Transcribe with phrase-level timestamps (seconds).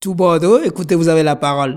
[0.00, 1.76] Tout Bordeaux, écoutez, vous avez la parole.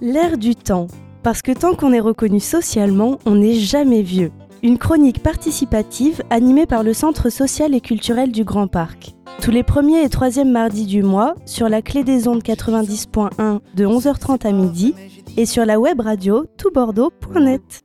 [0.00, 0.86] L'air du temps.
[1.24, 4.30] Parce que tant qu'on est reconnu socialement, on n'est jamais vieux.
[4.62, 9.14] Une chronique participative animée par le Centre social et culturel du Grand Parc.
[9.42, 13.84] Tous les premiers et troisièmes mardis du mois, sur la clé des ondes 90.1 de
[13.84, 14.94] 11h30 à midi
[15.36, 17.82] et sur la web radio toutbordeaux.net.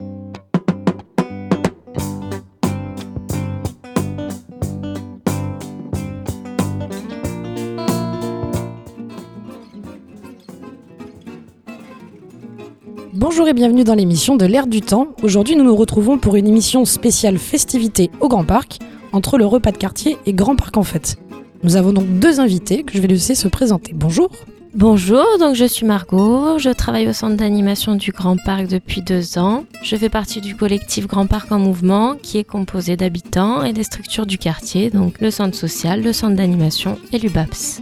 [13.20, 15.10] Bonjour et bienvenue dans l'émission de l'Air du Temps.
[15.24, 18.80] Aujourd'hui, nous nous retrouvons pour une émission spéciale festivité au Grand Parc,
[19.12, 21.18] entre le repas de quartier et Grand Parc en fête.
[21.64, 23.92] Nous avons donc deux invités que je vais laisser se présenter.
[23.94, 24.30] Bonjour.
[24.74, 29.38] Bonjour, donc je suis Margot, je travaille au centre d'animation du Grand Parc depuis deux
[29.38, 29.66] ans.
[29.84, 33.84] Je fais partie du collectif Grand Parc en Mouvement qui est composé d'habitants et des
[33.84, 37.82] structures du quartier, donc le centre social, le centre d'animation et l'UBAPS.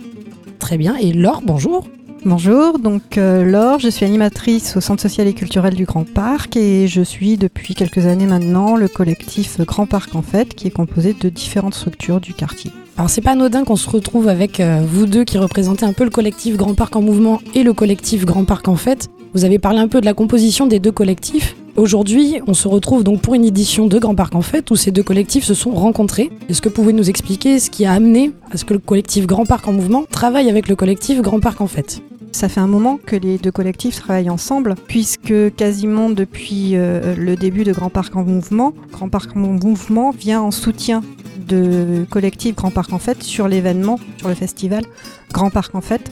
[0.58, 0.96] Très bien.
[0.96, 1.86] Et Laure, bonjour.
[2.26, 6.58] Bonjour, donc euh, Laure, je suis animatrice au Centre social et culturel du Grand Parc
[6.58, 10.72] et je suis depuis quelques années maintenant le collectif Grand Parc en Fête qui est
[10.72, 12.72] composé de différentes structures du quartier.
[12.98, 16.04] Alors c'est pas anodin qu'on se retrouve avec euh, vous deux qui représentez un peu
[16.04, 19.10] le collectif Grand Parc en mouvement et le collectif Grand Parc en fête.
[19.34, 21.56] Vous avez parlé un peu de la composition des deux collectifs.
[21.78, 24.90] Aujourd'hui, on se retrouve donc pour une édition de Grand Parc en fête où ces
[24.90, 26.32] deux collectifs se sont rencontrés.
[26.50, 29.28] Est-ce que vous pouvez nous expliquer ce qui a amené à ce que le collectif
[29.28, 32.02] Grand Parc en mouvement travaille avec le collectif Grand Parc en fête?
[32.32, 37.36] Ça fait un moment que les deux collectifs travaillent ensemble, puisque quasiment depuis euh, le
[37.36, 41.04] début de Grand Parc en Mouvement, Grand Parc en Mouvement vient en soutien
[41.48, 44.84] de collectif Grand Parc en Fête sur l'événement, sur le festival
[45.32, 46.12] Grand Parc en Fête,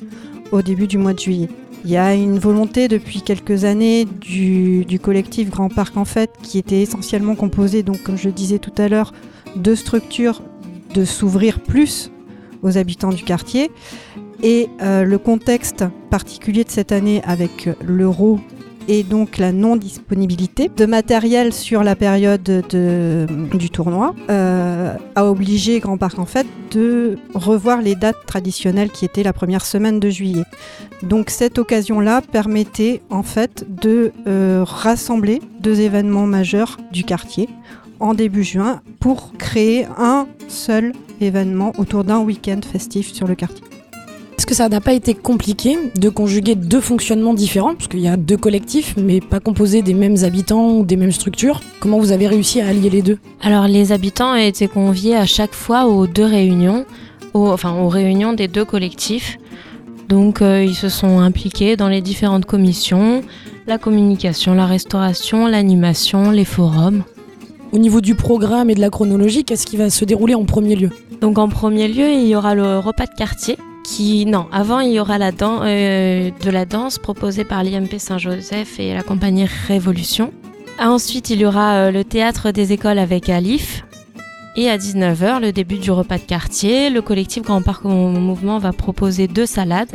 [0.51, 1.49] au début du mois de juillet.
[1.85, 6.57] Il y a une volonté depuis quelques années du, collectif Grand Parc en Fête, qui
[6.57, 9.13] était essentiellement composé, donc comme je le disais tout à l'heure,
[9.55, 10.41] de structures,
[10.95, 12.09] de s'ouvrir plus
[12.63, 13.69] aux habitants du quartier.
[14.41, 18.39] Et euh, le contexte particulier de cette année avec l'euro
[18.87, 23.25] et donc la non-disponibilité de matériel sur la période de-
[23.57, 29.05] du tournoi euh, a obligé Grand Parc en fait de revoir les dates traditionnelles qui
[29.05, 30.43] étaient la première semaine de juillet.
[31.03, 37.49] Donc cette occasion-là permettait en fait de euh, rassembler deux événements majeurs du quartier
[37.99, 40.91] en début juin pour créer un seul
[41.21, 43.63] événement autour d'un week-end festif sur le quartier.
[44.45, 48.07] Est-ce que ça n'a pas été compliqué de conjuguer deux fonctionnements différents Parce qu'il y
[48.07, 51.61] a deux collectifs, mais pas composés des mêmes habitants ou des mêmes structures.
[51.79, 53.17] Comment vous avez réussi à allier les deux?
[53.41, 56.85] Alors les habitants ont été conviés à chaque fois aux deux réunions,
[57.33, 59.39] aux, enfin aux réunions des deux collectifs.
[60.09, 63.23] Donc euh, ils se sont impliqués dans les différentes commissions,
[63.65, 67.01] la communication, la restauration, l'animation, les forums.
[67.71, 70.75] Au niveau du programme et de la chronologie, qu'est-ce qui va se dérouler en premier
[70.75, 70.91] lieu?
[71.19, 74.91] Donc en premier lieu, il y aura le repas de quartier qui non, avant il
[74.93, 80.33] y aura la euh, de la danse proposée par l'IMP Saint-Joseph et la compagnie Révolution.
[80.79, 83.85] Ensuite, il y aura euh, le théâtre des écoles avec Alif.
[84.57, 88.57] Et à 19h, le début du repas de quartier, le collectif Grand Parc en Mouvement
[88.57, 89.91] va proposer deux salades.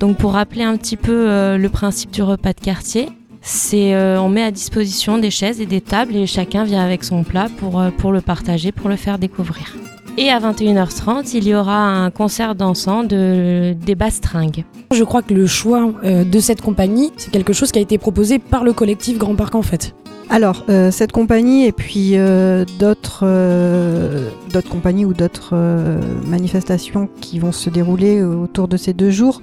[0.00, 3.08] Donc pour rappeler un petit peu euh, le principe du repas de quartier,
[3.42, 7.24] c'est on met à disposition des chaises et des tables et chacun vient avec son
[7.24, 9.74] plat pour le partager, pour le faire découvrir.
[10.16, 14.64] Et à 21h30, il y aura un concert dansant de, des bastringues.
[14.92, 17.98] Je crois que le choix euh, de cette compagnie, c'est quelque chose qui a été
[17.98, 19.94] proposé par le collectif Grand Parc en fait.
[20.30, 24.30] Alors, euh, cette compagnie et puis euh, d'autres euh,
[24.70, 29.42] compagnies ou d'autres euh, manifestations qui vont se dérouler autour de ces deux jours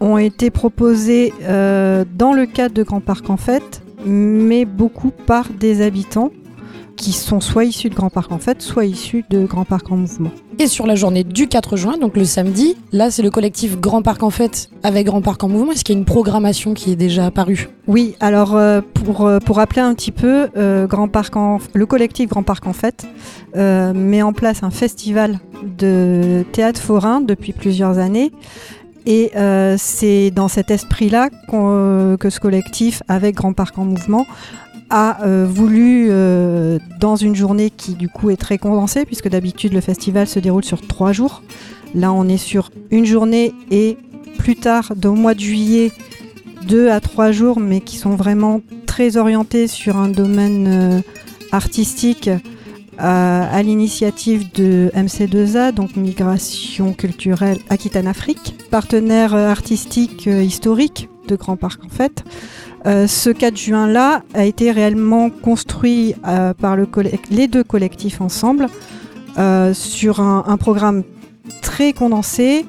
[0.00, 5.48] ont été proposées euh, dans le cadre de Grand Parc en Fête, mais beaucoup par
[5.50, 6.30] des habitants
[6.98, 9.96] qui sont soit issus de Grand Parc en Fête, soit issus de Grand Parc en
[9.96, 10.30] Mouvement.
[10.58, 14.02] Et sur la journée du 4 juin, donc le samedi, là c'est le collectif Grand
[14.02, 15.70] Parc en fête avec Grand Parc en mouvement.
[15.70, 17.68] Est-ce qu'il y a une programmation qui est déjà apparue?
[17.86, 21.86] Oui, alors euh, pour, euh, pour rappeler un petit peu, euh, Grand Parc en, le
[21.86, 23.06] collectif Grand Parc en Fête
[23.56, 25.38] euh, met en place un festival
[25.78, 28.32] de théâtre forain depuis plusieurs années.
[29.06, 34.26] Et euh, c'est dans cet esprit-là euh, que ce collectif, avec Grand Parc en Mouvement,
[34.90, 39.72] a euh, voulu, euh, dans une journée qui du coup est très condensée, puisque d'habitude
[39.72, 41.42] le festival se déroule sur trois jours,
[41.94, 43.98] là on est sur une journée et
[44.38, 45.92] plus tard, au mois de juillet,
[46.66, 51.00] deux à trois jours, mais qui sont vraiment très orientés sur un domaine euh,
[51.52, 52.30] artistique
[53.00, 61.84] à l'initiative de MC2A, donc Migration culturelle Aquitaine-Afrique, partenaire euh, artistique historique de Grand Parc
[61.84, 62.24] en fait.
[62.86, 66.76] Euh, ce 4 juin-là a été réellement construit euh, par
[67.30, 68.68] les deux collectifs ensemble
[69.38, 71.02] euh, sur un, programme
[71.60, 72.66] très condensé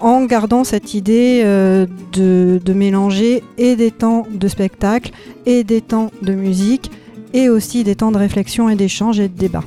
[0.00, 5.12] en gardant cette idée de, de mélanger et des temps de spectacle
[5.44, 6.90] et des temps de musique
[7.34, 9.62] et aussi des temps de réflexion et d'échange et de débat.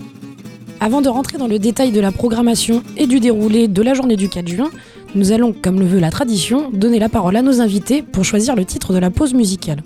[0.80, 4.18] Avant de rentrer dans le détail de la programmation et du déroulé de la journée
[4.18, 4.70] du 4 juin,
[5.16, 8.56] nous allons, comme le veut la tradition, donner la parole à nos invités pour choisir
[8.56, 9.82] le titre de la pause musicale.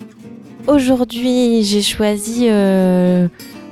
[0.68, 3.27] Aujourd'hui, j'ai choisi euh,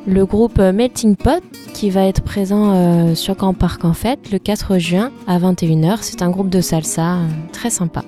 [0.08, 1.44] le groupe Melting Pot
[1.74, 5.98] qui va être présent euh, sur Grand Parc en fait le 4 juin à 21h.
[6.02, 8.04] C'est un groupe de salsa euh, très sympa.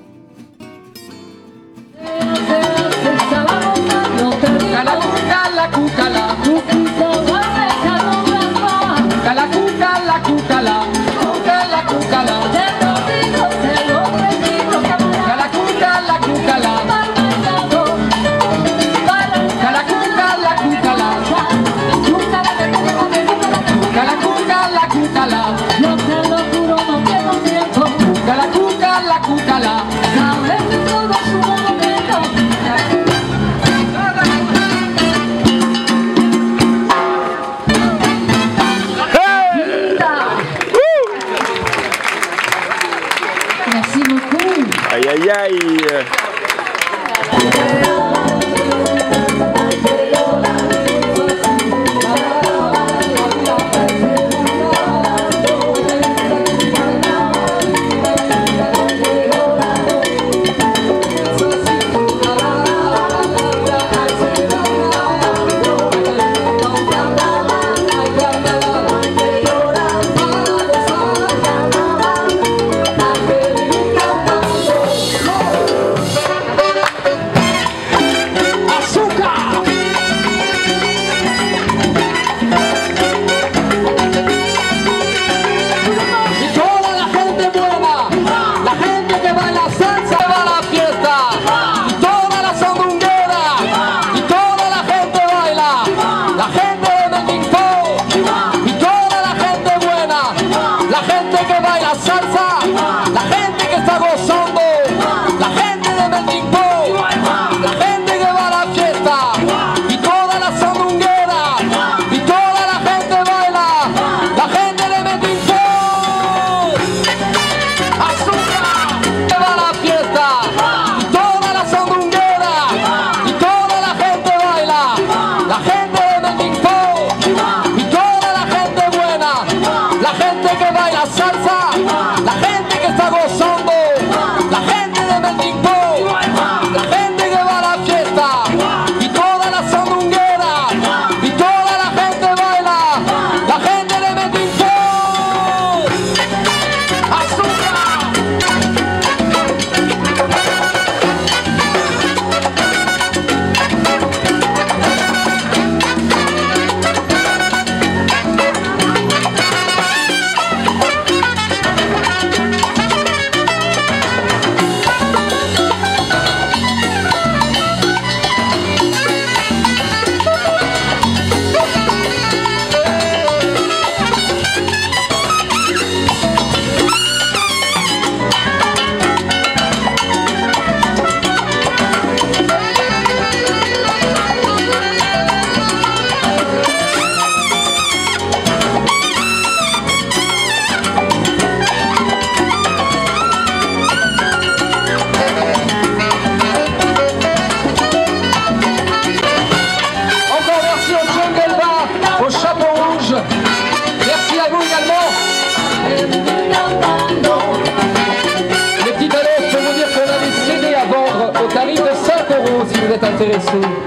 [213.18, 213.87] Si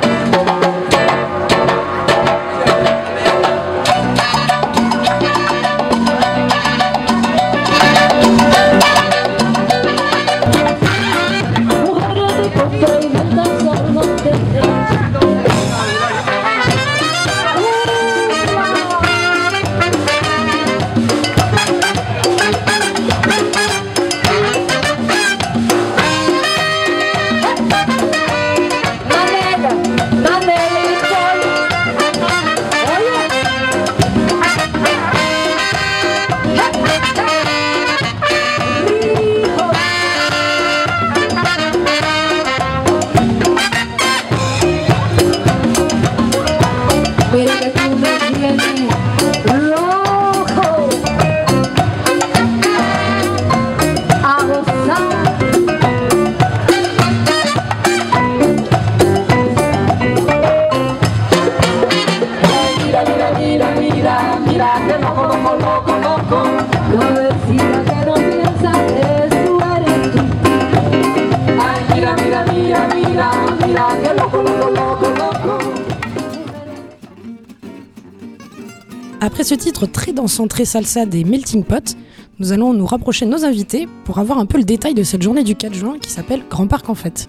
[79.23, 81.95] Après ce titre très dansant, très salsa des Melting Pot,
[82.39, 85.21] nous allons nous rapprocher de nos invités pour avoir un peu le détail de cette
[85.21, 87.29] journée du 4 juin qui s'appelle Grand Parc en fête.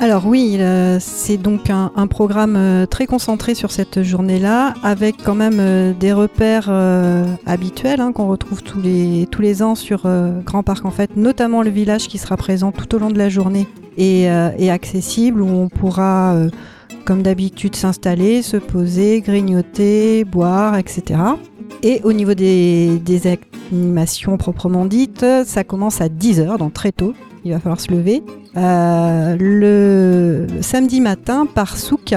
[0.00, 5.36] Alors oui, euh, c'est donc un, programme euh, très concentré sur cette journée-là, avec quand
[5.36, 6.70] même euh, des repères
[7.46, 10.08] habituels hein, qu'on retrouve tous les, ans sur
[10.44, 13.28] Grand Parc en fait, notamment le village qui sera présent tout au long de la
[13.28, 14.28] journée et,
[14.70, 16.36] accessible, où on pourra,
[17.04, 21.20] comme d'habitude, s'installer, se poser, grignoter, boire, etc.
[21.82, 23.00] Et au niveau des,
[23.72, 27.14] animations proprement dites, ça commence à 10h, donc très tôt,
[27.44, 28.22] il va falloir se lever.
[28.56, 32.14] Euh, le samedi matin par Souk,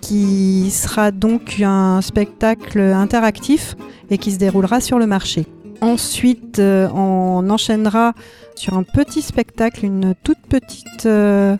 [0.00, 3.76] qui sera donc un spectacle interactif
[4.10, 5.46] et qui se déroulera sur le marché.
[5.80, 8.14] Ensuite, euh, on enchaînera
[8.54, 11.56] sur un petit spectacle, une toute petite euh,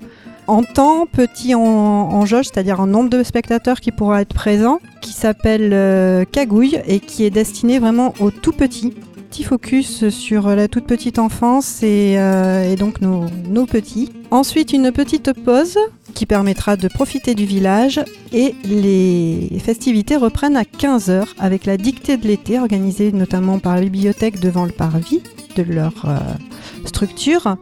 [0.47, 5.13] en temps, petit en, jauge, c'est-à-dire en nombre de spectateurs qui pourra être présent, qui
[5.13, 8.95] s'appelle euh, Cagouille et qui est destiné vraiment aux tout petits.
[9.31, 14.13] Petit focus sur la toute petite enfance et, euh, donc nos, nos petits.
[14.31, 15.79] Ensuite, une petite pause
[16.15, 18.01] qui permettra de profiter du village
[18.33, 23.83] et les festivités reprennent à 15h avec la dictée de l'été organisée notamment par la
[23.83, 25.23] bibliothèque devant le parvis
[25.57, 26.19] de leur euh,
[26.87, 27.57] structure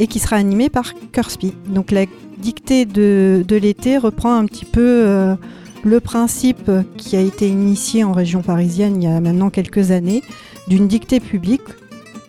[0.00, 1.52] et qui sera animée par Kurspi.
[1.68, 2.06] Donc la
[2.38, 5.36] dictée de, de l'été reprend un petit peu euh,
[5.84, 10.22] le principe qui a été initié en région parisienne il y a maintenant quelques années
[10.68, 11.62] d'une dictée publique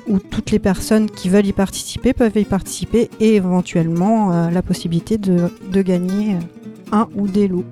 [0.08, 4.62] où toutes les personnes qui veulent y participer peuvent y participer et éventuellement euh, la
[4.62, 6.36] possibilité de, de gagner
[6.92, 7.66] un ou des lots.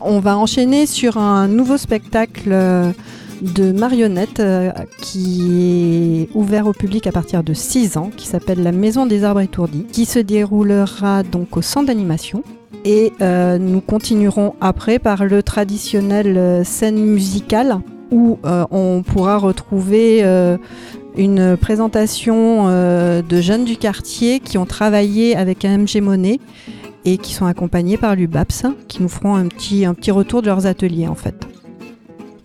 [0.00, 2.92] On va enchaîner sur un nouveau spectacle euh,
[3.40, 4.70] de marionnettes euh,
[5.00, 9.24] qui est ouvert au public à partir de 6 ans, qui s'appelle La Maison des
[9.24, 12.42] Arbres Étourdis, qui se déroulera donc au centre d'animation.
[12.84, 17.80] Et euh, nous continuerons après par le traditionnel euh, scène musicale
[18.12, 20.24] où on pourra retrouver
[21.16, 26.40] une présentation de jeunes du quartier qui ont travaillé avec AMG Monet
[27.04, 30.48] et qui sont accompagnés par l'UBAPS qui nous feront un petit, un petit retour de
[30.48, 31.39] leurs ateliers en fait.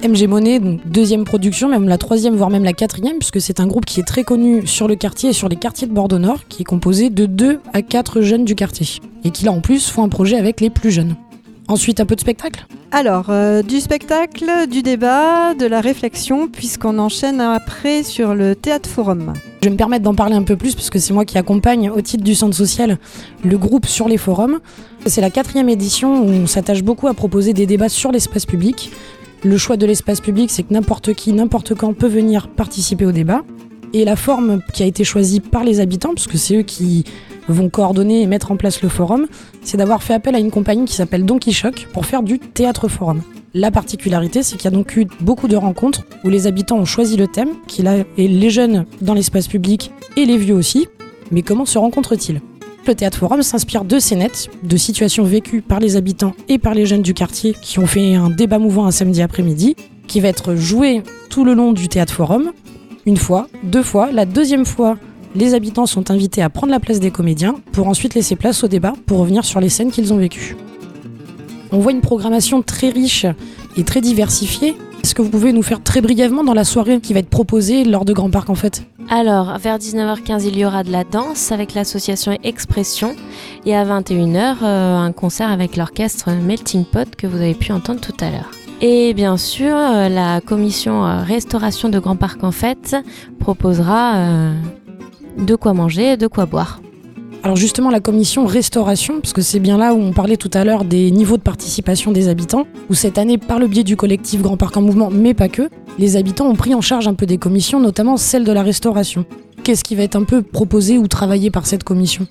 [0.05, 3.65] MG Monet, donc deuxième production, même la troisième, voire même la quatrième, puisque c'est un
[3.65, 6.47] groupe qui est très connu sur le quartier et sur les quartiers de Bordeaux Nord,
[6.47, 9.01] qui est composé de 2 à 4 jeunes du quartier.
[9.23, 11.15] Et qui là en plus font un projet avec les plus jeunes.
[11.67, 12.67] Ensuite, un peu de spectacle?
[12.91, 18.87] Alors, euh, du spectacle, du débat, de la réflexion, puisqu'on enchaîne après sur le théâtre
[18.87, 19.33] forum.
[19.61, 21.89] Je vais me permettre d'en parler un peu plus parce que c'est moi qui accompagne
[21.89, 22.99] au titre du centre social
[23.43, 24.59] le groupe sur les forums.
[25.07, 28.91] C'est la quatrième édition où on s'attache beaucoup à proposer des débats sur l'espace public.
[29.43, 33.11] Le choix de l'espace public, c'est que n'importe qui, n'importe quand peut venir participer au
[33.11, 33.43] débat.
[33.93, 37.05] Et la forme qui a été choisie par les habitants, parce que c'est eux qui
[37.47, 39.27] vont coordonner et mettre en place le forum,
[39.61, 42.87] c'est d'avoir fait appel à une compagnie qui s'appelle Donkey Shock pour faire du théâtre
[42.87, 43.21] forum.
[43.53, 46.85] La particularité, c'est qu'il y a donc eu beaucoup de rencontres où les habitants ont
[46.85, 50.87] choisi le thème, qui là est les jeunes dans l'espace public et les vieux aussi.
[51.31, 52.41] Mais comment se rencontrent-ils?
[52.87, 56.85] Le théâtre forum s'inspire de scénettes, de situations vécues par les habitants et par les
[56.85, 59.75] jeunes du quartier qui ont fait un débat mouvant un samedi après-midi,
[60.07, 62.51] qui va être joué tout le long du théâtre forum,
[63.07, 64.97] une fois, deux fois, la deuxième fois
[65.33, 68.67] les habitants sont invités à prendre la place des comédiens pour ensuite laisser place au
[68.67, 70.55] débat pour revenir sur les scènes qu'ils ont vécues.
[71.71, 73.25] On voit une programmation très riche
[73.75, 74.75] et très diversifiée.
[75.05, 77.83] Est-ce que vous pouvez nous faire très brièvement dans la soirée qui va être proposée
[77.83, 81.51] lors de Grand Parc en fait Alors, vers 19h15, il y aura de la danse
[81.51, 83.15] avec l'association Expression.
[83.67, 88.01] Et à 21h, euh, un concert avec l'orchestre Melting Pot que vous avez pu entendre
[88.01, 88.49] tout à l'heure.
[88.81, 92.95] Et bien sûr, euh, la commission euh, restauration de Grand Parc en Fête
[93.39, 94.15] proposera
[95.37, 96.79] de quoi manger et de quoi boire.
[97.45, 100.63] Alors justement la commission restauration, parce que c'est bien là où on parlait tout à
[100.63, 104.41] l'heure des niveaux de participation des habitants, où cette année par le biais du collectif
[104.41, 107.27] Grand Parc en Mouvement, mais pas que, les habitants ont pris en charge un peu
[107.27, 109.25] des commissions, notamment celle de la restauration.
[109.63, 112.25] Qu'est-ce qui va être un peu proposé ou travaillé par cette commission?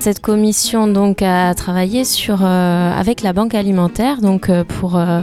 [0.00, 5.20] Cette commission donc a travaillé sur euh, avec la banque alimentaire donc euh, pour euh,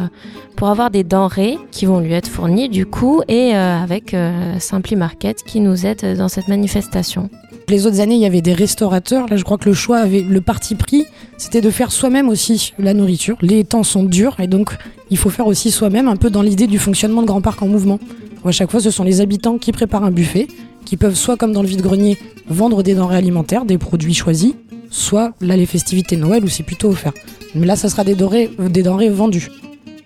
[0.56, 4.16] pour avoir des denrées qui vont lui être fournies du coup et avec
[4.60, 7.30] Simply Market qui nous aide dans cette manifestation.
[7.70, 9.28] Les autres années, il y avait des restaurateurs.
[9.30, 11.06] Là, je crois que le choix avait le parti pris,
[11.38, 13.38] c'était de faire soi-même aussi la nourriture.
[13.42, 14.76] Les temps sont durs et donc
[15.12, 17.68] il faut faire aussi soi-même, un peu dans l'idée du fonctionnement de Grand Parc en
[17.68, 18.00] mouvement.
[18.44, 20.48] Où à chaque fois, ce sont les habitants qui préparent un buffet,
[20.86, 22.18] qui peuvent soit comme dans le vide-grenier
[22.48, 24.54] vendre des denrées alimentaires, des produits choisis,
[24.90, 27.14] soit là les festivités de Noël où c'est plutôt offert.
[27.56, 29.50] Mais là, ça sera des denrées, des denrées vendues.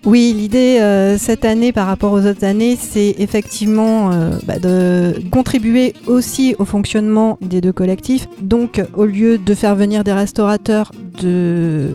[0.04, 5.14] Oui, l'idée euh, cette année par rapport aux autres années, c'est effectivement euh, bah, de
[5.30, 8.26] contribuer aussi au fonctionnement des deux collectifs.
[8.40, 11.94] Donc, au lieu de faire venir des restaurateurs, de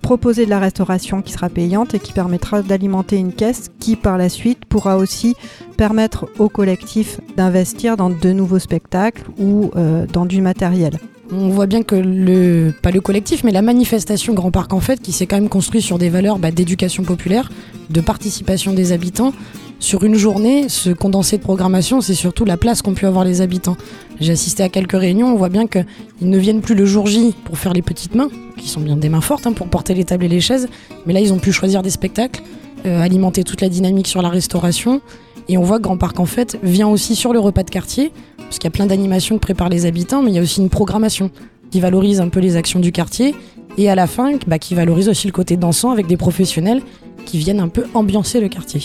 [0.00, 4.16] proposer de la restauration qui sera payante et qui permettra d'alimenter une caisse qui, par
[4.16, 5.34] la suite, pourra aussi
[5.76, 11.00] permettre au collectif d'investir dans de nouveaux spectacles ou euh, dans du matériel.
[11.32, 15.00] On voit bien que le, pas le collectif, mais la manifestation Grand Parc en fait,
[15.00, 17.50] qui s'est quand même construit sur des valeurs bah, d'éducation populaire,
[17.90, 19.32] de participation des habitants.
[19.80, 23.40] Sur une journée, ce condensé de programmation, c'est surtout la place qu'ont pu avoir les
[23.40, 23.76] habitants.
[24.20, 25.84] J'ai assisté à quelques réunions, on voit bien qu'ils
[26.22, 29.08] ne viennent plus le jour J pour faire les petites mains, qui sont bien des
[29.08, 30.68] mains fortes hein, pour porter les tables et les chaises,
[31.06, 32.42] mais là ils ont pu choisir des spectacles,
[32.86, 35.00] euh, alimenter toute la dynamique sur la restauration,
[35.48, 38.12] et on voit que Grand Parc en fait vient aussi sur le repas de quartier,
[38.38, 40.60] parce qu'il y a plein d'animations que préparent les habitants, mais il y a aussi
[40.60, 41.30] une programmation
[41.70, 43.34] qui valorise un peu les actions du quartier,
[43.76, 46.82] et à la fin, bah, qui valorise aussi le côté dansant avec des professionnels
[47.24, 48.82] qui viennent un peu ambiancer le quartier.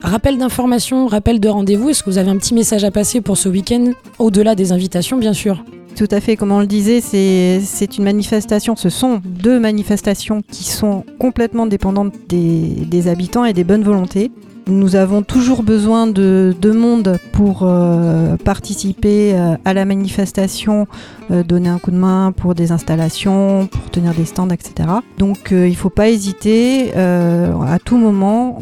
[0.00, 3.36] Rappel d'information, rappel de rendez-vous, est-ce que vous avez un petit message à passer pour
[3.36, 5.62] ce week-end, au-delà des invitations bien sûr?
[5.94, 10.64] Tout à fait, comme on le disait, c'est une manifestation, ce sont deux manifestations qui
[10.64, 14.30] sont complètement dépendantes des habitants et des bonnes volontés.
[14.66, 20.86] Nous avons toujours besoin de, de monde pour euh, participer euh, à la manifestation,
[21.30, 24.88] euh, donner un coup de main pour des installations, pour tenir des stands, etc.
[25.18, 28.58] Donc il ne faut pas hésiter à tout moment.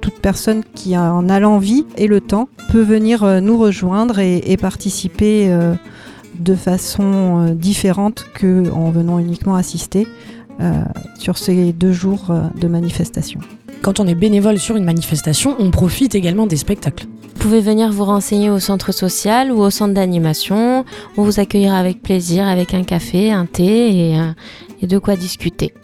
[0.00, 4.56] toute personne qui en a l'envie et le temps peut venir nous rejoindre et, et
[4.56, 5.48] participer
[6.38, 10.08] de façon différente que en venant uniquement assister
[11.18, 13.40] sur ces deux jours de manifestation.
[13.82, 17.06] Quand on est bénévole sur une manifestation, on profite également des spectacles.
[17.34, 20.84] Vous pouvez venir vous renseigner au centre social ou au centre d'animation.
[21.16, 24.30] On vous accueillera avec plaisir avec un café, un thé et, euh,
[24.82, 25.74] et de quoi discuter.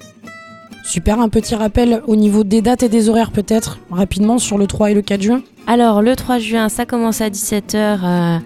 [0.84, 4.68] Super, un petit rappel au niveau des dates et des horaires peut-être, rapidement sur le
[4.68, 5.42] 3 et le 4 juin?
[5.66, 8.40] Alors, le 3 juin, ça commence à 17h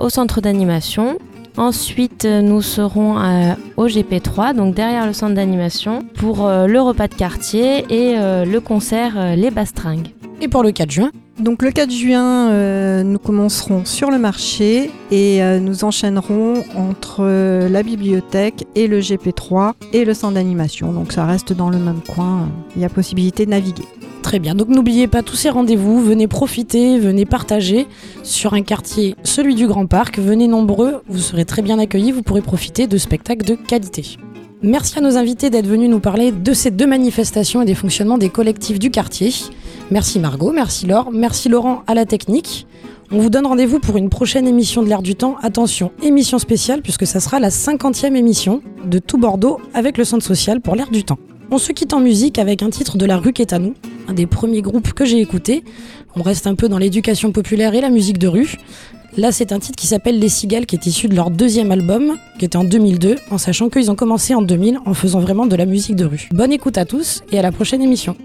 [0.00, 1.18] au centre d'animation.
[1.56, 6.80] Ensuite, euh, nous serons euh, au GP3, donc derrière le centre d'animation, pour euh, le
[6.80, 10.08] repas de quartier et le concert Les Bastringues.
[10.40, 14.92] Et pour le 4 juin, Donc le 4 juin, euh, nous commencerons sur le marché
[15.10, 20.92] et euh, nous enchaînerons entre euh, la bibliothèque et le GP3 et le centre d'animation.
[20.92, 23.82] Donc ça reste dans le même coin, il y a possibilité de naviguer.
[24.22, 27.88] Très bien, donc n'oubliez pas tous ces rendez-vous, venez profiter, venez partager
[28.22, 32.22] sur un quartier, celui du Grand Parc, venez nombreux, vous serez très bien accueillis, vous
[32.22, 34.16] pourrez profiter de spectacles de qualité.
[34.62, 38.16] Merci à nos invités d'être venus nous parler de ces deux manifestations et des fonctionnements
[38.16, 39.30] des collectifs du quartier.
[39.90, 42.66] Merci Margot, merci Laure, merci Laurent à la technique.
[43.12, 45.36] On vous donne rendez-vous pour une prochaine émission de l'Air du Temps.
[45.42, 50.24] Attention, émission spéciale puisque ça sera la 50e émission de Tout Bordeaux avec le Centre
[50.24, 51.18] Social pour l'Air du Temps.
[51.50, 53.74] On se quitte en musique avec un titre de La Rue est à nous,
[54.08, 55.62] un des premiers groupes que j'ai écouté.
[56.16, 58.56] On reste un peu dans l'éducation populaire et la musique de rue.
[59.16, 62.16] Là, c'est un titre qui s'appelle Les Cigales, qui est issu de leur deuxième album,
[62.38, 65.54] qui était en 2002, en sachant qu'ils ont commencé en 2000 en faisant vraiment de
[65.54, 66.28] la musique de rue.
[66.32, 68.16] Bonne écoute à tous et à la prochaine émission.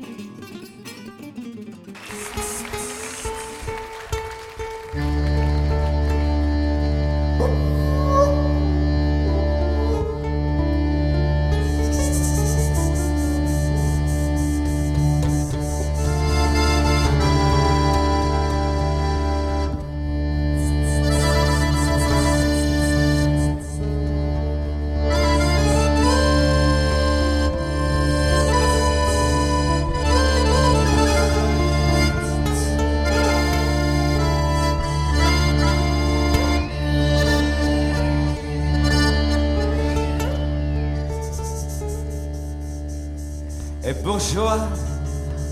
[44.29, 44.67] Bourgeois,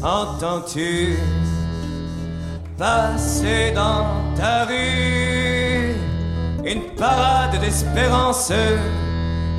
[0.04, 1.18] entends-tu
[2.78, 5.96] passer dans ta rue
[6.64, 8.52] une parade d'espérance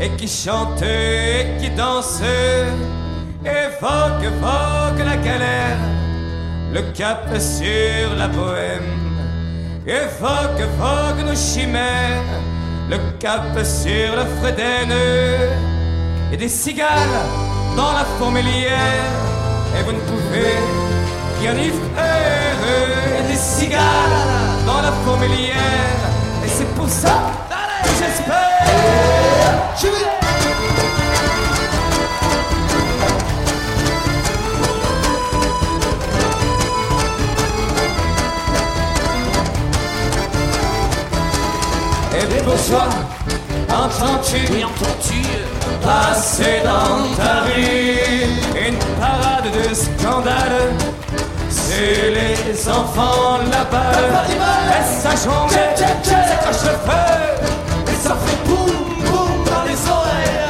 [0.00, 2.20] et qui chante et qui danse
[3.44, 5.78] évoque, évoque la galère,
[6.72, 8.82] le cap sur la bohème,
[9.86, 12.22] évoque, évoque nos chimères,
[12.88, 14.94] le cap sur le Frédène
[16.30, 17.47] et des cigales
[17.78, 19.14] dans la fourmilière.
[19.76, 20.54] Et vous ne pouvez
[21.36, 22.58] qu'y en y faire.
[23.18, 24.18] Et des cigales
[24.66, 26.00] dans la fourmilière.
[26.44, 27.16] Et c'est pour ça
[27.84, 29.52] que j'espère.
[29.80, 30.18] Je vais.
[42.20, 42.88] Et bourgeois,
[43.70, 45.22] entends-tu entends-tu
[45.82, 50.72] passer dans ta rue une parade de scandale.
[51.48, 53.92] C'est les enfants là-bas,
[54.28, 55.54] et ça jongle,
[56.02, 57.08] s'accroche le feu,
[57.86, 58.70] et ça fait boum
[59.04, 60.40] boum dans les oreilles.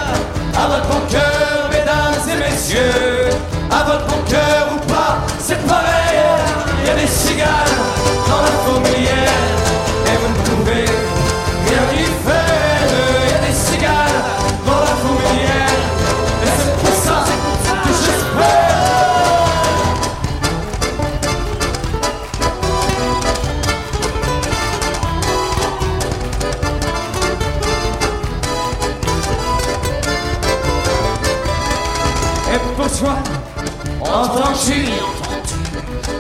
[0.57, 3.31] À votre bon cœur, mesdames et messieurs,
[3.71, 6.19] à votre bon cœur ou pas, c'est pareil.
[6.81, 7.77] Il y a des cigales
[8.29, 9.53] dans la fourmilière,
[10.07, 10.98] et vous ne pouvez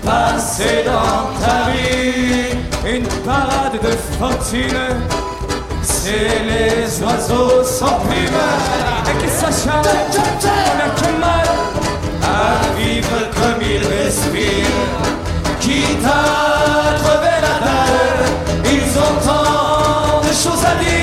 [0.05, 2.57] passer dans ta vie
[2.87, 4.89] une parade de fortune
[5.83, 8.41] C'est les oiseaux sans plume
[9.09, 9.83] et qui s'acharnent
[10.97, 11.49] comme un mal
[12.23, 14.99] à vivre comme ils respirent.
[15.61, 18.27] Quitte à crever la dalle,
[18.65, 20.99] ils ont tant de choses à dire.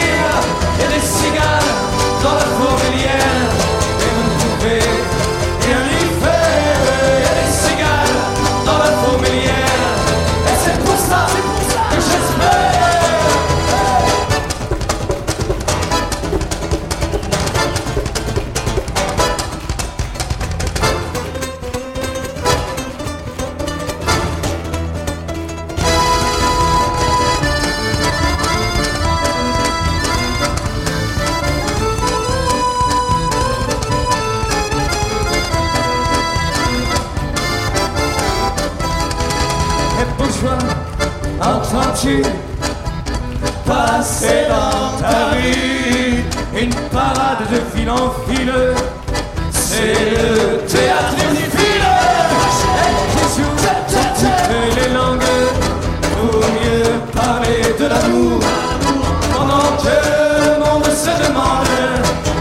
[59.83, 61.67] Le monde se demande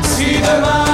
[0.03, 0.94] si demain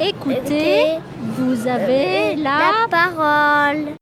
[0.00, 0.98] écoutez,
[1.36, 3.94] vous avez la parole.